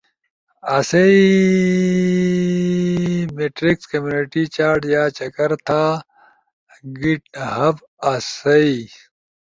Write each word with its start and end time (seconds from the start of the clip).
آسئی 0.75 1.19
میٹیکس 3.35 3.83
کمیونٹی 3.91 4.43
چاٹ 4.55 4.79
یا 4.93 5.03
چکر 5.17 5.49
تھا 5.65 5.83
گیٹ 6.99 7.23
ہبا 7.55 7.85
آسئی 8.13 8.71